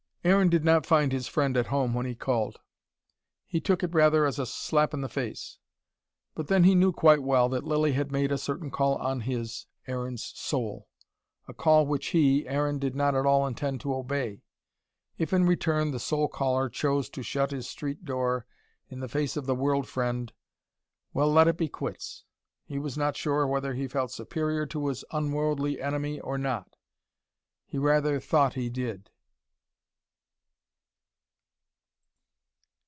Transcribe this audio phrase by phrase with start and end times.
[0.23, 2.59] Aaron did not find his friend at home when he called.
[3.47, 5.57] He took it rather as a slap in the face.
[6.35, 9.65] But then he knew quite well that Lilly had made a certain call on his,
[9.87, 10.87] Aaron's soul:
[11.47, 14.43] a call which he, Aaron, did not at all intend to obey.
[15.17, 18.45] If in return the soul caller chose to shut his street door
[18.89, 20.31] in the face of the world friend
[21.13, 22.25] well, let it be quits.
[22.67, 26.75] He was not sure whether he felt superior to his unworldly enemy or not.
[27.65, 29.09] He rather thought he did.